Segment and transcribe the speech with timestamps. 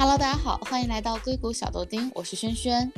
[0.00, 2.90] Hello，大家好，欢迎来到硅谷小豆丁，我是轩轩。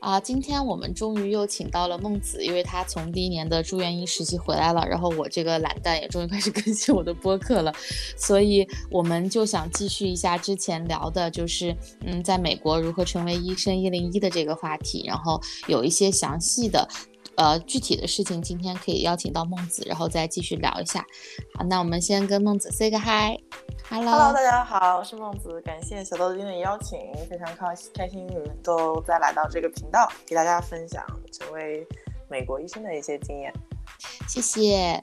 [0.00, 7.70] 啊，今天我们终于又请到了孟子，因为他从第一年的住院医实习回来了，然后我这个懒蛋也终于开始更新我的播客了，
[8.16, 16.88] 所以我们就想继续一下之前聊的，就是嗯，在美国如何成为医生一零一的这个话题，然后有一些详细的。
[17.36, 21.04] 呃，具体的事情今天可以邀请到孟子，然后再继续聊一下。
[21.54, 23.38] 好，那我们先跟孟子 say 个 hi。
[23.88, 26.98] Hello，大家好，我是孟子，感谢小豆丁的邀请，
[27.28, 31.86] 非常开开心你们都再来到这个频道，给大家分享成为
[32.28, 33.52] 美国医生的一些经验。
[34.28, 35.00] 谢谢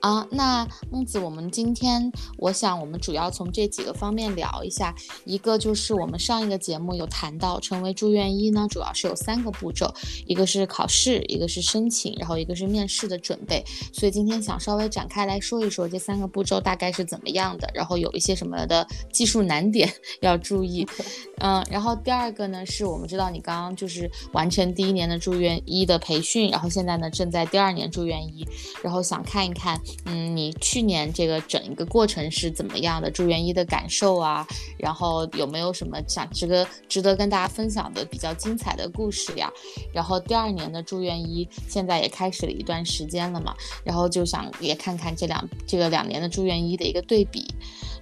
[0.00, 4.94] 啊，那孟子，我们今天我想我们主要从这几个方面聊一下。
[5.24, 9.90] 一个就是我们上一个节目有谈到，成为住院医呢，主要是有三个步骤，
[10.26, 13.64] 一个是考试，一个是申请，然后一个是面试的准备。
[13.92, 20.86] 所以今天想稍微展开来说一说这三个步骤大概是怎么样的，然后有一些什么的技术难点 要注意。
[21.40, 28.46] 嗯，然后第二个呢，是我们知道你刚刚就是完成第一年的住院医的培训，然后现在呢正在第二年住院医。
[28.82, 33.10] 然后想看一看，嗯，你去年这个整一个过程是怎么样的？
[33.10, 34.46] 住院医的感受啊，
[34.78, 39.50] 然后有没有什么想值得值得跟大家分享的比较精彩的故事呀？
[39.92, 43.54] 然后第二年的住院医现在也开始了一段时间了嘛，
[43.84, 47.46] 然后就想也看看这两这个两年的住院医的一个对比。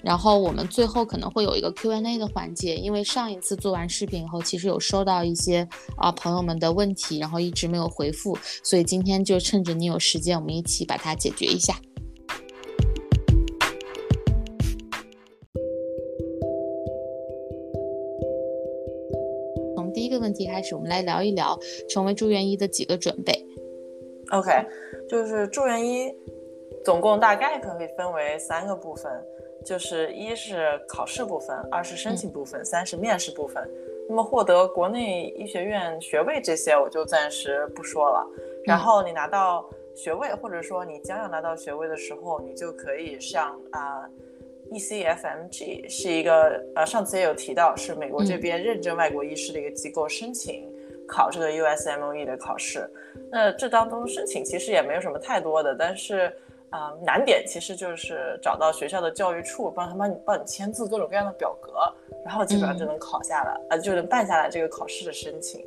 [0.05, 11.75] 然后我们最后可能会有一个 Q&A 的环节，因为上一次做完视频以后，其实有收到一些啊朋友们的问题，然后一直没有回复，所以今天就趁着你有时间，我们一起把它解决一下。
[19.77, 21.57] 从第一个问题开始，我们来聊一聊
[21.89, 23.33] 成为住院医的几个准备。
[24.33, 24.51] OK，
[25.09, 26.13] 就是住院医
[26.85, 29.13] 总共大概可以分为三个部分。
[29.65, 33.63] 就是一是考试部分，二是申请部分，三是面试部分。
[34.09, 38.27] 那么获得国内医学院学位这些我就暂时不说了。
[38.65, 44.09] 然后你拿到学位，或者说你将要拿到学位的时候，你就可以上啊
[44.73, 50.69] ECFMG 是一个呃上次也有提到，是美国这边认证外国医师的一个机构申请
[51.07, 52.91] 考这个 USMLE 的考试。
[53.31, 56.33] 那这当中申请其实也没有什么太多的，但是。
[56.73, 61.73] 啊，难点其实就是找到学校的教育处，帮他帮你帮你签字各种各样的表格，
[62.25, 65.65] 然后基本上就能考下来，呃，就能办下来这个考试的申请。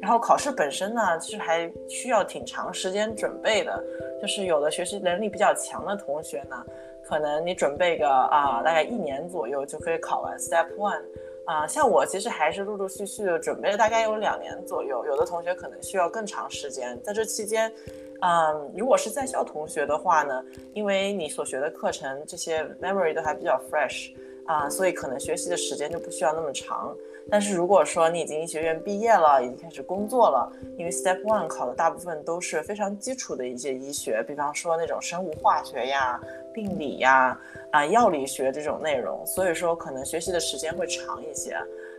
[0.00, 3.82] 然后考试本身呢，其实还需要挺长时间准备的，
[4.20, 6.56] 就是有的学习能力比较强的同学呢，
[7.04, 11.02] 可能你准备个啊大概一年左右就可以考完 Step One，
[11.46, 17.72] 啊，像我其实还是陆陆续续的准备了大概有两年左右，有的同学可能需要更长时间，在这期间。
[18.20, 20.42] 嗯，如果是在校同学的话呢，
[20.72, 24.12] 因为你所学的课程这些 memory 都还比较 fresh
[24.46, 26.96] 啊，所以可能学习的时间就不需要那么长。
[27.30, 36.20] 但是如果说你已经医学院毕业了，已经开始工作了，因为 step one 考的大部分都是非常基础的一些医学，比方说那种生物化学呀、
[36.54, 37.38] 病理呀、
[37.72, 41.56] 啊药理学这种内容，所以说可能学习的时间会长一些。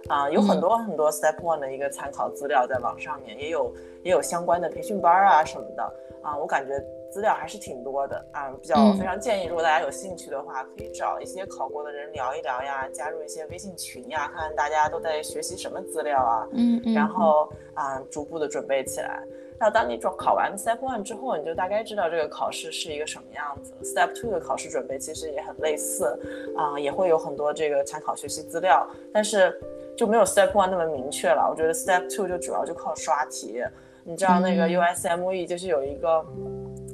[0.08, 3.74] 啊，有很多很多 step one 的一个参考资料在网上面，也有
[4.04, 5.84] 也有相关的培训班啊什么的。
[6.22, 19.22] 啊，我感觉资料还是挺多的啊，比较非常建议，如果大家有兴趣的话，可以找一些考过的人聊一聊呀，加入一些微信群呀，看看大家都在学习什么资料啊，嗯嗯，然后啊，逐步的准备起来。
[19.60, 23.74] 那当你考考完 Step One 之后，你就大概知道这个考试是一个什么样子。
[23.82, 26.16] Step Two 的考试准备其实也很类似
[26.56, 29.60] 啊，也会有很多这个参考学习资料，但是
[29.98, 31.50] 就没有 Step One 那么明确了。
[31.50, 33.64] 我觉得 Step Two 就主要就靠刷题。
[34.04, 36.24] 你知道那个 USME 就是有一个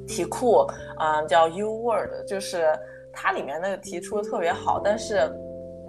[0.07, 0.65] 题库，
[0.99, 2.67] 嗯，叫 U Word，就是
[3.11, 5.31] 它里面那个题出的特别好，但是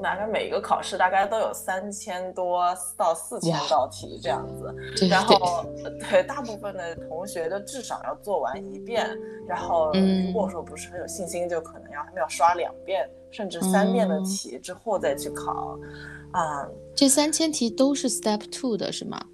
[0.03, 2.65] 大概每一个考试大概都有三千多
[2.97, 5.65] 到四千道题这样子，然后
[6.11, 9.09] 对大部分的同学就至少要做完一遍，
[9.49, 15.79] 然后如果说不是很有信心，就可能要他们要刷两遍甚至三遍的题之后再去考，
[16.33, 19.25] 啊，这三千题都是 Step Two 的是吗？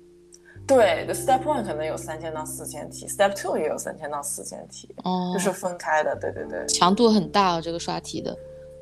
[0.76, 6.16] 对，Step One 可能有三千到四千题，Step Two 也有三千到四千题，哦，就是分开的。
[6.16, 8.36] 对对对，强度很大哦，这个刷题的。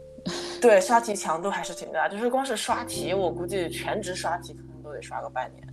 [0.60, 5.68] 对，刷题强度还是挺大，就是光是刷题，我估计全职刷题可能都得刷个半年。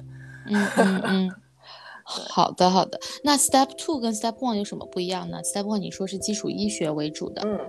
[0.47, 1.31] 嗯嗯 嗯。
[2.07, 7.59] 好的好的，那 Step Two 跟 Step One 有什么不一样呢？Step One 你说是基础医学为主的，嗯，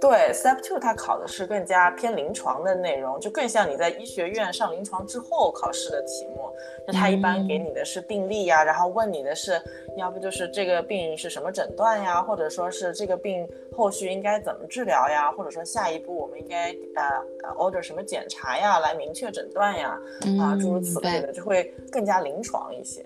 [0.00, 6.50] 对，Step Two 它考的是更加偏临床的内容，就更像你在医学院上临床之后考试的题目。
[6.86, 9.60] 就它一般给你的是病例呀，然后问你的是，
[9.96, 20.00] 要不就是这个病是什么诊断呀，或者说是这个病后续应该怎么治疗呀，或者说下一步我们应该呃 order 什么检查呀，来明确诊断呀，
[20.40, 23.04] 啊，诸如此类的，就会更加临床一些。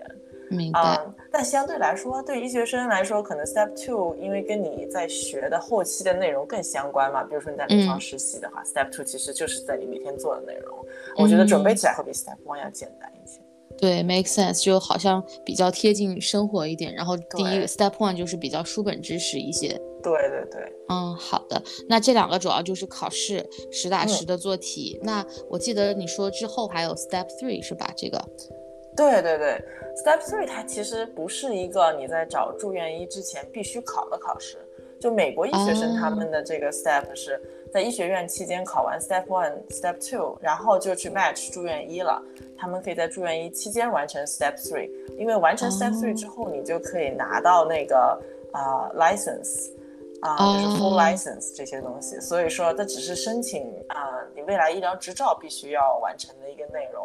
[0.49, 0.99] 明白，
[1.31, 7.23] 但相对来说，对医学生来说，可能 Step Two 因为跟你在学的后期的内容更相关嘛。
[7.23, 10.77] 比如说你在临床实习的话，Step Two 其实就是在你每天做的内容。
[11.17, 13.41] 我觉得准备起来会比 Step One 要简单一些。
[13.77, 16.93] 对，make sense，就好像比较贴近生活一点。
[16.93, 19.69] 然后第一个 Step One 就是比较书本知识一些。
[20.01, 20.71] 对对对。
[20.87, 21.61] 嗯，好的。
[21.89, 24.97] 那这两个主要就是考试实打实的做题。
[25.03, 27.91] 那我记得你说之后还有 Step Three 是吧？
[27.97, 28.23] 这个。
[28.95, 29.61] 对对对
[29.97, 34.57] ，Step Three 它其实不是一个你在找住院医之前必须考的考试。
[34.97, 37.39] 就美国医学生他们的这个 Step 是
[37.71, 42.23] 在医学院期间考完 Step One、Step Two，然后就去 match 住院医了。
[42.57, 48.19] 他们可以在住院医期间完成 Step Three，因为完成 Step Three 之后，你就可以拿到那个
[48.53, 49.69] 啊 license，
[50.21, 52.19] 啊就是 full license 这些东西。
[52.21, 57.04] 所以说，这只是申请啊你未来医疗执照必须要完成的一个内容。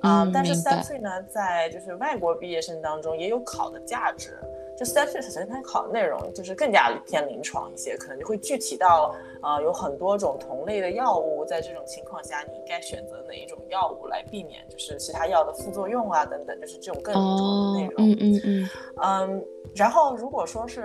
[0.00, 4.38] 啊，但是 Step Three 呢，在就是外国毕业生当中也有考的价值。
[4.76, 17.94] 就 Step Three 首先它考的内容就是更加偏临床一些，可能就会具体到啊有很多种同类的药物，在这种情况下你应该选择哪一种药物来避免就是其他药的副作用啊等等，就是这种更临床的内容。
[17.98, 18.70] 嗯嗯嗯。
[19.02, 20.84] 嗯，然后如果说是。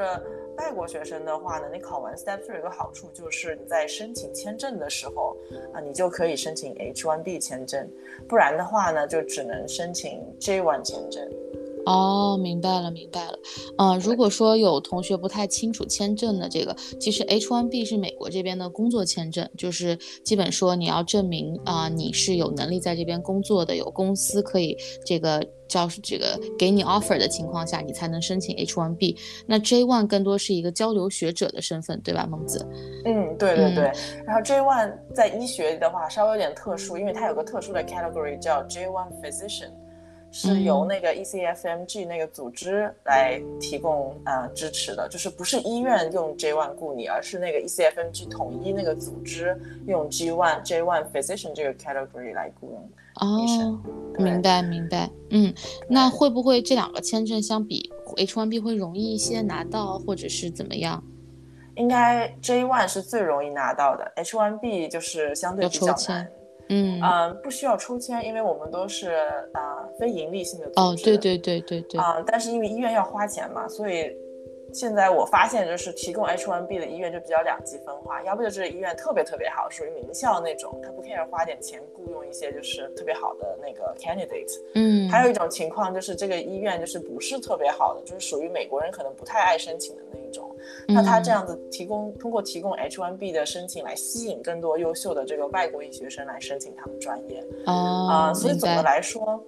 [0.57, 5.35] 外国学生的话呢，你考完 Step Three 有个好处就是你在申请签证的时候
[5.73, 7.89] 啊，你就可以申请 H1B 签证，
[8.27, 11.27] 不然的话呢，就只能申请 J1 签证。
[11.85, 13.37] 哦，明白了，明白了。
[13.77, 29.17] 嗯，如果说有同学不太清楚签证的这个，其实 H1B 是美国这边的工作签证，就是基本说你要证明啊你是有能力在这边工作的，有公司可以这个叫这个给你 offer 的情况下，你才能申请 H1B。
[29.45, 32.65] 那 J1 更多是一个交流学者的身份，对吧，孟子？
[33.05, 33.91] 嗯，对对对。
[34.25, 39.71] 然后 J1 在医学的话稍微有点特殊，因为它有个特殊的 category 叫 J1 Physician。
[40.35, 52.89] 是由那个 ECFMG 那个组织来提供呃支持的，就是不是医院用 J1 雇你，而是那个 ECFMG 统一那个组织用 G1 J1 Physician 这个 category 来雇佣
[53.43, 53.79] 医生。
[54.17, 55.53] 明白明白，嗯，
[55.87, 61.03] 那会不会这两个签证相比 H1B 会容易一些拿到，或者是怎么样？
[61.75, 66.27] 应该 J1 是最容易拿到的，H1B 就是相对比较难。
[66.69, 69.11] 嗯嗯，不需要抽签，因为我们都是
[69.53, 70.79] 啊非盈利性的组织。
[70.81, 71.99] 哦，对对对对对。
[71.99, 74.15] 啊，但是因为医院要花钱嘛，所以
[74.73, 84.59] 现在我发现就是提供 H1B 的医院就比较两极分化，要不就是医院特别特别好，属于名校那种，他不 care 花点钱雇佣一些就是特别好的那个 candidate。
[84.73, 85.07] 嗯。
[85.09, 90.53] 还有一种情况就是这个医院就是不是特别好的，就是属于美国人可能不太爱申请的那一种。
[90.85, 99.41] 那他这样子提供，通过提供 H1B 的申请来吸引更多优秀的这个外国医学生来申请他们专业啊，所以总的来说，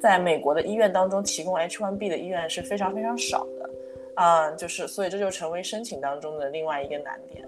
[0.00, 3.70] 在美国的医院当中，提供 H1B 的医院是非常非常少的
[4.14, 7.44] 啊，就是所以这就成为申请当中的另外一个难点。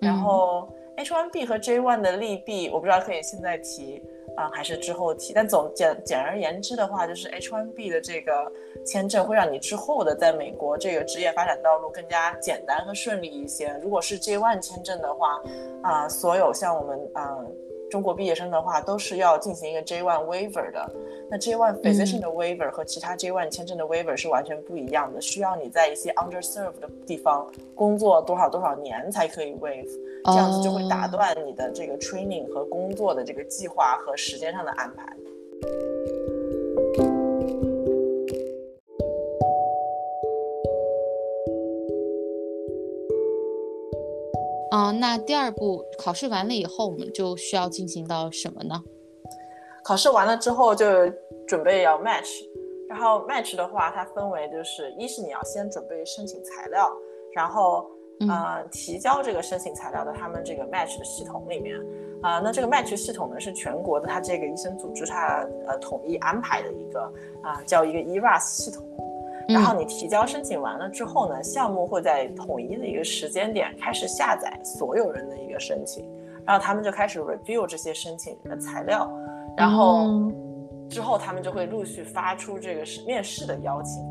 [0.00, 4.02] 然后 H1B 和 J1 的利弊，我不知道可以现在提。
[4.38, 8.50] 啊，还是之后提，但总简简而言之的话，就是 H1B 的这个
[8.86, 13.76] 签证会让你之后的在美国这个职业发展道路更加简单和顺利一些。
[13.82, 15.42] 如果是 J1 签证的话，
[15.82, 17.36] 啊，所有像我们啊
[17.90, 20.90] 中国毕业生的话，都是要进行一个 J1 waiver 的。
[21.30, 29.88] 那 J1 physician 的 waiver 和其他 J1 签证的 waiver 是完全不一样的，需要你在一些 underserved 的地方工作多少多少年才可以 waive。
[30.24, 35.04] 这样子就会打断你的这个 training 和工作的这个计划和时间上的安排。
[44.70, 48.82] 啊，那第二步考试完了以后，我们就需要进行到什么呢？
[49.84, 50.86] 考试完了之后就
[51.46, 52.44] 准备要 match，
[52.88, 56.90] 然后 match 的话，它分为就是一是你要先准备申请材料，
[57.34, 57.88] 然后。
[58.28, 61.76] 呃，提交这个申请材料的他们这个 match 的系统里面，
[62.20, 67.00] 啊，那这个 match 系统呢是全国的，它这个医生组织它呃统一安排的一个
[67.44, 68.84] 啊叫一个 ERAS 系统。
[69.48, 76.06] 然后你提交申请完了之后呢，项目会在统一的一个时间点开始下载所有人的一个申请，
[76.44, 79.10] 然后他们就开始 review 这些申请的材料，
[79.56, 80.30] 然后
[80.90, 84.04] 之后他们就会陆续发出这个是面试的邀请。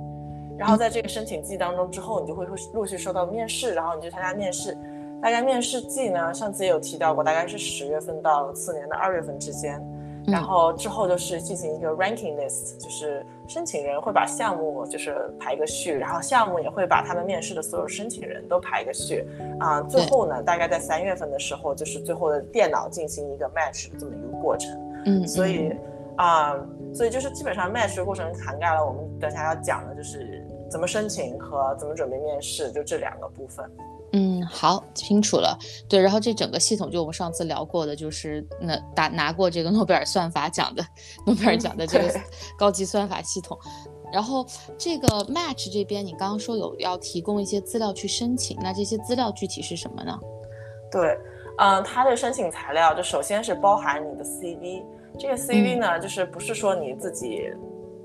[0.58, 4.75] 然后在这个申请季当中之后，你就会陆续收到面试，然后你就参加面试，
[5.22, 9.79] 大概面试季呢，上次也有提到过，大概是十月份到次年的二月份之间。
[10.27, 19.25] 然后之后就是进行一个 ranking list，就是申请人会把项目就是排一个序，然后项目也会把他们面试的所有申请人都排一个序。
[19.57, 24.69] 啊，最后呢，大概在三月份的时候，就是最后的电脑进行一个 match 的这么一个过程。
[25.05, 25.74] 嗯，所以
[26.17, 26.53] 啊，
[26.93, 33.65] 所以就是基本上 match 的过程涵盖了我们等下要讲的就是怎么申请和怎么准备面试，就这两个部分。
[34.48, 35.58] 嗯，好，清楚了。
[35.89, 40.86] 对，然后这整个系统就我们上次聊过的，就是那打拿过这个 诺贝尔算法奖的
[41.25, 42.20] 诺贝尔奖的这个
[42.58, 43.58] 高级算法系统。
[44.12, 44.46] 然后
[44.77, 50.18] 这个 Match 这边，你刚刚说有要提供一些资料去申请，那这些资料具体是什么呢？
[50.89, 51.18] 对，
[51.58, 54.84] 嗯，它的申请材料就首先是包含你的 CV，
[55.20, 57.51] 这个 CV 呢，就是不是说你自己。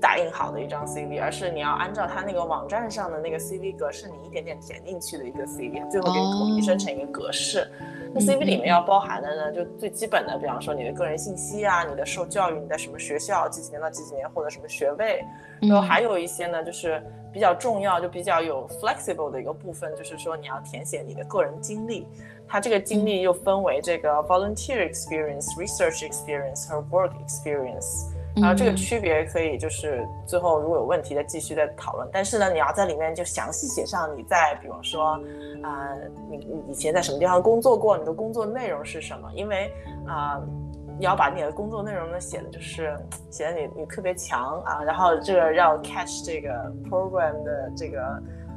[0.03, 7.65] 打印好的一张 CV，而是你要按照他那个网站上的那个 CV 格式，你一点点填进去的一个 CV，最后给你统一生成一个格式。
[8.13, 15.23] 那 CV 里面要包含的呢，就最基本的，比方说你的个人信息啊，你的受教育，你在什么学校，几几年到几几年获得什么学位，
[15.61, 22.05] 然后还有一些呢，就是比较重要，就比较有 flexible 的一个部分，就是说你要填写你的个人经历。
[22.45, 28.11] 它这个经历又分为这个 volunteer experience、research experience 和 work experience。
[28.35, 35.19] 然后这个区别可以就是最后如果有问题再继续再讨论，但是呢，你要在里面就详细写上你在，比方说，
[35.61, 35.89] 啊，
[36.29, 39.29] 你你以前在什么地方工作过，你的工作内容是什么？
[39.35, 39.71] 因为
[40.07, 40.41] 啊，
[40.97, 42.97] 你要把你的工作内容呢写的就是
[43.29, 46.49] 写的你你特别强啊，然后这个要 catch 这个
[46.89, 48.01] program 的这个。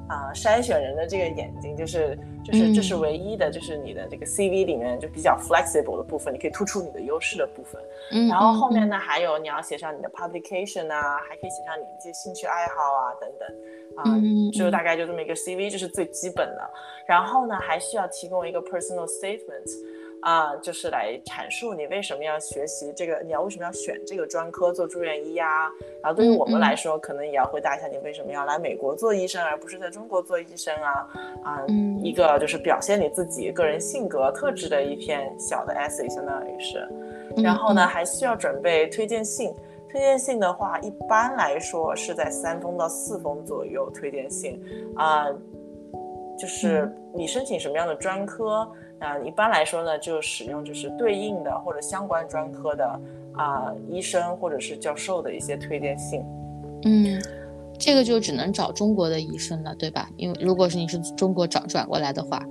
[0.09, 7.83] 啊，筛选人的这个眼睛就是就是这是唯一的，就是你的这个 CV 里面就比较 flexible 的部分，你可以突出你的优势的部分。
[8.13, 13.49] 嗯，然后后面呢，还有你要写上你的 publication 啊，还可以写上你的一些兴趣爱好啊等等。
[13.97, 14.05] 啊，
[14.53, 16.71] 就大概就这么一个 CV，这是最基本的。
[17.07, 19.96] 然后呢，还需要提供一个 personal statement。
[20.23, 25.71] 啊，就是来阐述你为什么要学习这个，你要为什么要选这个专科做住院医呀？
[26.03, 31.09] 然后对于我们来说，可能也要回答一下你为什么要来美国做医生，而不是在中国做医生啊？
[31.45, 31.65] 啊，
[32.03, 36.89] 一个就是表现你自己个人性格特质的一篇小的 essay，相当于是。
[37.43, 39.55] 然后呢，还需要准备推荐信。
[39.89, 43.89] 推荐信的话，一般来说是在三封到四封左右。
[43.95, 44.61] 推荐信
[44.97, 45.27] 啊，
[46.37, 48.69] 就是你申请什么样的专科。
[48.99, 53.01] 那一般来说呢，就使用就是对应的或者相关专科的
[53.35, 56.25] 啊医生或者是教授的一些推荐信。
[56.85, 57.21] 嗯，
[57.79, 60.09] 这个就只能找中国的医生了，对吧？
[60.17, 62.43] 因为如果是你是中国找转过来的话，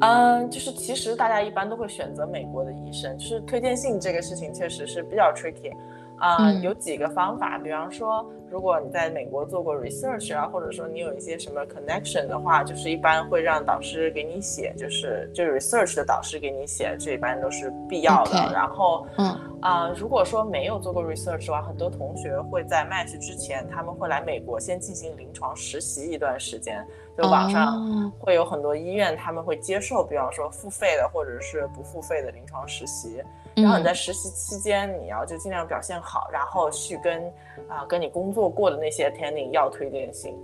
[0.00, 3.16] 嗯，就是其实大家一般都会选择美国的医生。
[3.16, 5.72] 就是推荐信这个事情确实是比较 tricky。
[6.18, 18.52] 啊，有几个方法，比方说，如果你在美国做过 research 啊，或者说你有一些什么 connection 的话，就是一般会让导师给你写，就是就是 research 的导师给你写，这一般都是必要的。
[18.52, 26.86] 然后，嗯，啊，如果说没有做过 research 的话，很多同学会在 match 之前，他们会来美国先进行临床实习一段时间。
[27.18, 33.22] 就网上会有很多医院，他们会接受，比方说付费的或者是不付费的临床实习。
[33.54, 37.22] 然后你在实习期间，你要就尽量表现好，然后去跟
[37.68, 40.34] 啊跟你工作过的那些 attending 要推荐信。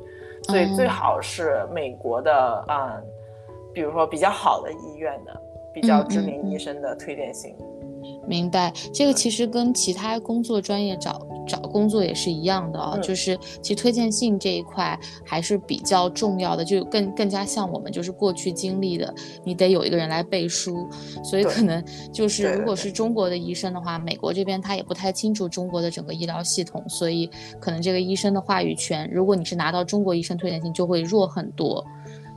[0.44, 3.04] 所以最好是美国的，嗯，
[3.72, 5.42] 比如说比较好的医院的、
[5.74, 7.54] 比较知名医生的推荐信。
[8.26, 19.12] 明白，这个其实跟其他工作专业找找工作也是一样的啊，就是其实推荐信这一块还是比较重要的，就更更加像我们就是过去经历的，
[19.42, 20.86] 你得有一个人来背书，
[21.24, 27.28] 所以可能就是如果是中国的医生的话，美国这边他也不太清楚中国的整个医疗系统，所以
[27.58, 31.84] 可能这个医生的话语权，如果你是拿到中国医生推荐信就会弱很多。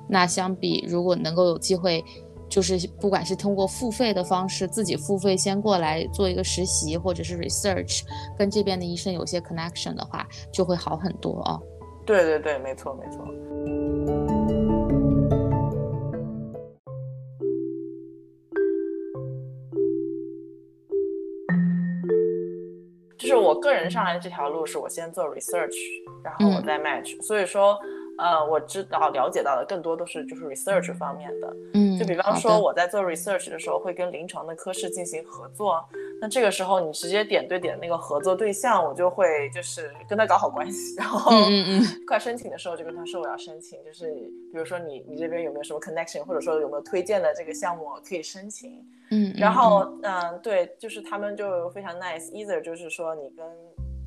[0.07, 2.03] 那相比如果能够有机会。
[2.51, 8.01] 就是不管是通过付费的方式，自己付费先过来做一个实习，或者是 research，
[8.37, 11.57] 跟这边的医生有些 connection 的话，就会好很多哦。
[12.05, 13.25] 对对对，没错没错。
[23.17, 25.77] 就是我个人上来的这条路，是我先做 research，
[26.21, 27.79] 然后我再 match，所以说。
[28.21, 35.83] 呃，我知道了解到的更多都是就是 research 方面的，嗯，就比方说我在做 research 的时候会跟临床的科室进行合作，
[36.21, 44.05] 那这个时候你直接点对点那个合作对象，我就会就是跟他搞好关系，然后嗯嗯快申请的时候就跟他说我要申请，就是
[44.51, 53.43] 比如说你你这边有没有什么 connection，或者说有没有推荐的这个项目可以申请，嗯，然后嗯对，就是他们就非常 nice，either 就是说你跟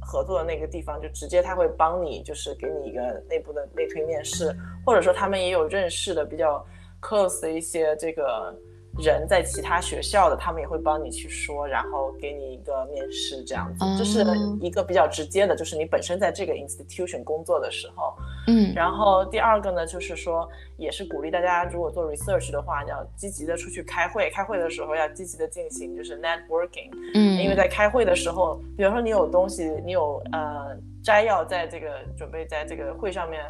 [0.05, 6.65] 合作的那个地方，就直接他会帮你，就是给你一个内部的内推面试，或者说他们也有认识的比较
[7.01, 8.55] close 的一些这个。
[8.99, 14.25] 人在其他学校的，他们也会帮你去说，然后给你一个面试，这样子，这是
[14.61, 18.15] 一个比较直接的，就是你本身在这个 institution 工作的时候，
[18.47, 33.43] 嗯，然后第二个呢，就是说，也是鼓励大家，如果做 research 的话，要积极的出去开会，开会的时候要积极的进行，就是 networking，嗯，因为在开会的时候，比如说你有东西，你有呃摘要在这个准备在这个会上面。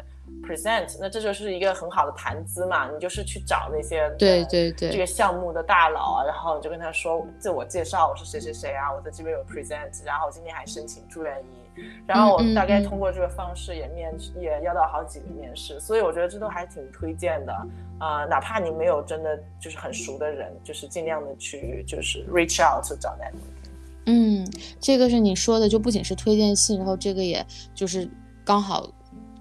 [0.43, 17.53] present，那这就是一个很好的谈资嘛，你就是去找那些对对对这个项目的大佬啊，然后你就跟他说自我介绍，我是谁谁谁啊，我在这边有 present，然后今天还申请住院医，然后我大概通过这个方式也面也要到好几个面试，所以我觉得这都还挺推荐的
[17.99, 23.69] 啊，哪怕你没有真的就是很熟的人，就是尽量的去就是 reach out 找 network。
[24.05, 24.47] 嗯，
[24.79, 28.07] 这个是你说的，就不仅是推荐信，然后这个也就是
[28.43, 28.87] 刚好。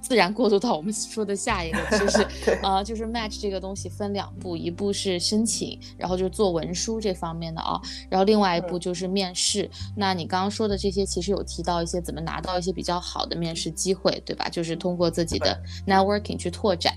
[0.06, 2.28] 自然过渡到我们说的下一个，就是
[2.62, 7.80] 呃，就是 match 这个东西分两步，一步是申请，然后就是做文书这方面的啊，
[8.11, 9.70] 然后另外一步就是面试。
[9.96, 14.46] 那你刚刚说的这些，其实有提到一些怎么拿到一些比较好的面试机会，对吧？
[14.50, 16.94] 就是通过自己的 networking 去拓展。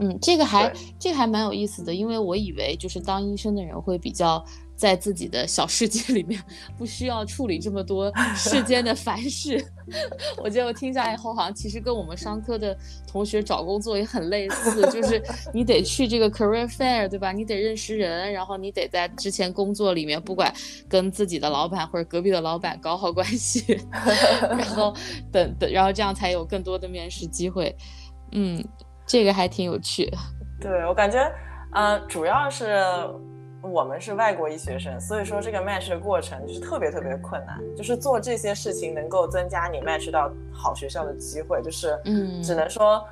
[0.00, 4.44] 嗯，这个还这个还蛮有意思的，因为我以为就是当医生的人会比较。
[4.80, 6.42] 在自己的小世界里面，
[6.78, 9.62] 不需要处理这么多世间的凡事。
[10.42, 12.74] 我觉得我听下来以后，好像其实跟我们商科的
[13.06, 15.22] 同学找工作也很类似，就是
[15.52, 17.30] 你得去这个 career fair，对吧？
[17.30, 20.50] 你得认识人，然后你得在之前工作里面，不管
[20.88, 23.78] 跟自己的老板或者隔壁的老板搞好关系，
[24.48, 24.94] 然后
[25.30, 27.76] 等等，然后这样才有更多的面试机会。
[28.32, 28.64] 嗯，
[29.06, 30.10] 这个还挺有趣。
[30.58, 31.30] 对我感觉，
[31.74, 32.82] 呃，主要是。
[33.62, 43.04] 我们是外国医学生，所以说这个 match 的过程就是特别特别困难，就是做这些事情能够增加你 match 到好学校的机会，就是嗯，只能说，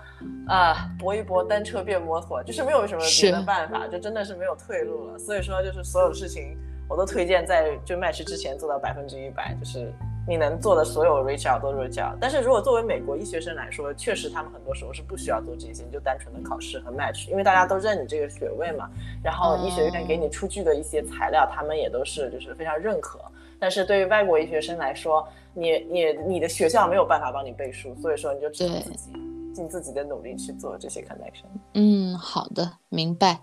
[0.47, 5.19] 啊，搏一搏，单车变摩托，就是没有什么别的办法，就真的是没有退路了。
[5.19, 6.57] 所以说，就是所有的事情
[6.89, 9.93] 我都推荐在就 match 之前做到百分之一百，就是。
[10.29, 18.91] 你能做的所有 reach out 都 reach out，但是如果作为美国医学生来说，确实他们很多时候是不需要做这些，你就单纯的考试和 match，因为大家都认你这个学位嘛。
[19.25, 23.19] 然后医学院给你出具的一些材料，他们也都是就是非常认可。
[23.59, 29.13] 但是对于外国医学生来说，你你你的学校没有办法帮你背书，所以说你就只能自己
[29.55, 31.47] 尽自己的努力去做这些 connection。
[31.73, 33.41] 嗯，好的，明白。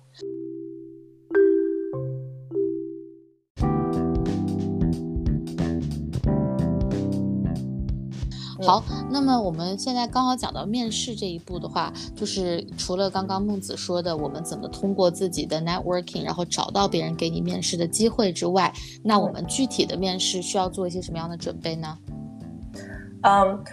[8.65, 18.73] 好，那么我们现在刚好讲到面试这一步的话，就是除了刚刚孟子说的，我们怎么通过自己的 networking，然后找到别人给你面试的机会之外，
[19.03, 21.97] 那我们具体的面试需要做一些什么样的准备呢？
[23.21, 23.63] 嗯，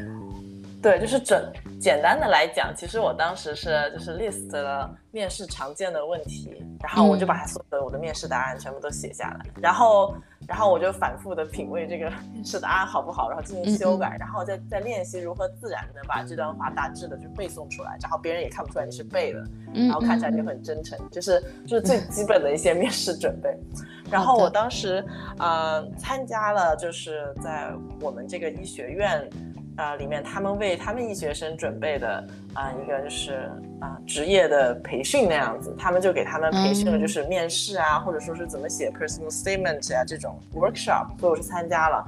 [0.80, 1.44] 对，就是准
[1.82, 10.14] 简单的来讲，其实我当时是就是 list 了面试常见的问题，然后我就把所有的我的面试答案全部都写下来，然后。
[10.48, 19.40] 然后我就反复的品味这个面试答案好不好，然后进行修改，然后再再练习如何自然的把这段话大致的就背诵出来，然后别人也看不出来你是背的，
[19.72, 23.56] 然后看起来就很真诚，就是就是最基本的一些面试准备。
[24.10, 25.02] 然后我当时
[25.38, 29.30] 呃参加了就是在我们这个医学院。
[29.76, 42.04] 啊，里面他们为他们医学生准备的啊，一个就是啊职业的培训那样子，他们就给他们培训了，就是面试啊，或者说是怎么写 personal statement 啊这种 workshop，所以我是参加了。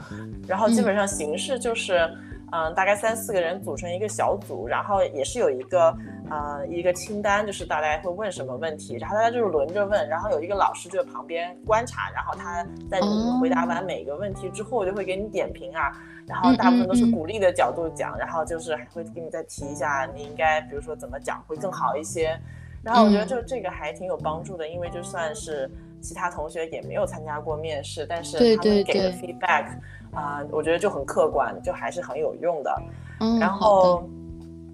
[0.47, 2.34] 然后基本上形式就是，嗯，
[2.75, 5.97] 大概三四个人组成一个小组，然后也是有一个
[6.31, 13.07] 呃一个清单，就是大家会问什么问题，然后大家就是轮着问，然后有一个老师就在旁边观察，然后他在你
[13.41, 15.93] 回答完每一个问题之后，就会给你点评啊。
[16.27, 22.35] 然后大部分都是鼓励的角度讲，然后就是还会给你再提一下，你应该比如说怎么讲会更好一些。
[22.83, 29.67] 然后我觉得就这个还挺有帮助的，因为就算是其他同学也没有参加过面试，但是他们给的 feedback
[30.15, 32.83] 啊，我觉得就很客观，就还是很有用的。
[33.21, 34.03] 嗯然后。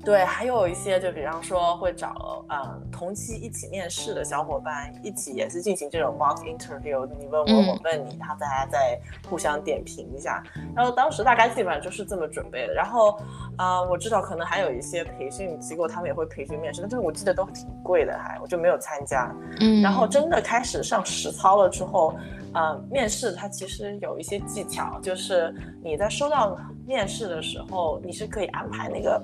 [0.03, 10.43] 对，还有一些，就比方说会找嗯同期一起面试的小伙伴，一起也是进行这种 mock interview，你问我，我问你，然后大家再互相点评一下。
[10.75, 12.73] 然后当时大概基本上就是这么准备的。
[12.73, 13.19] 然后，
[13.59, 19.31] 呃，我知道可能还有一些培训机构，他们也会培训面试，但是我记得都挺贵的，还我就没有参加。
[19.61, 19.83] 嗯。
[19.83, 22.15] 然后真的开始上实操了之后，
[22.55, 29.23] 呃，面试它其实有一些技巧，就是你在收到面试的时候，你是可以安排那个。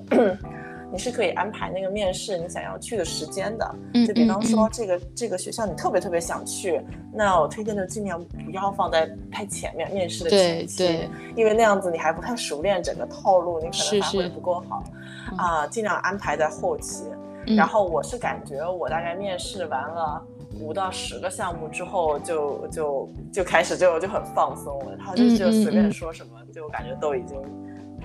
[0.93, 3.75] 你是可以安排那个面试你想要去的时间的，
[4.07, 6.81] 就比方说这个这个学校你特别特别想去，
[7.13, 14.85] 那我推荐就尽量不要放在太前面面试的前期，因为那样子你还不太熟练整个套路，你可能发挥不够好
[15.37, 17.05] 啊，尽量安排在后期。
[17.57, 20.25] 然后我是感觉我大概面试完了
[20.61, 27.37] 五到十个项目之后，就就就开始就就很放松了，然后就就随便说什么，就感觉都已经。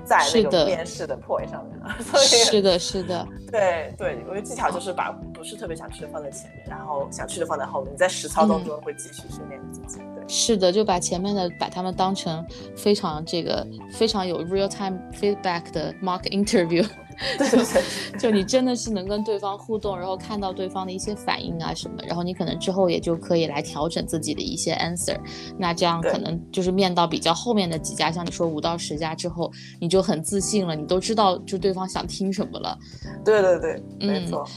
[0.06, 7.92] 在那个面试的 point 上面了，所以是的，是的， 对对，我的技巧就是把不是特别想去的放在前面，然后想去的放在后面。
[7.92, 9.98] 你在实操当中会继续训练自己。
[9.98, 16.88] 对，是的，就把前面的把他们当成非常这个非常有 real time feedback 的 mock interview。
[17.38, 17.84] 对，
[18.20, 25.20] 就你真的是能跟对方互动，然后看到对方的一些反应啊什么，然后你可能之后也就可以来调整自己的一些 answer。
[25.58, 32.78] 那这样可能就是面到比较后面的几家，像你说五到十家之后，你就很自信了，你都知道就对方想听什么了。
[33.26, 34.48] 对对对，没错。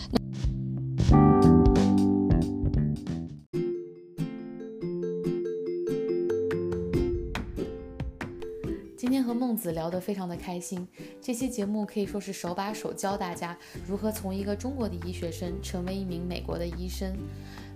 [9.04, 10.88] 今天和孟子聊得非常的开心，
[11.20, 13.54] 这期节目可以说是手把手教大家
[13.86, 17.14] 如何从一个中国的医学生成为一名美国的医生。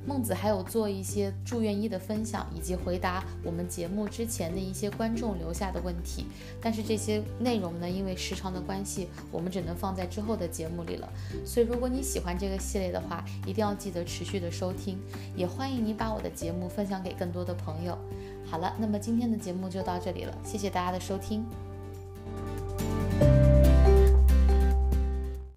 [0.06, 6.24] 孟子还有做一些住院医的分享，以及回答我们节目之前的一些观众留下的问题。
[6.62, 11.12] 但是这些内容呢，因为时长的关系，我们只能放在之后的节目里了。
[11.44, 14.98] 所以如果你喜欢这个系列的话，一定要记得持续的收听，
[15.36, 17.98] 也欢迎你把我的节目分享给更多的朋友。
[18.50, 21.44] 好了，那么今天的节目就到这里了，谢谢大家的收听。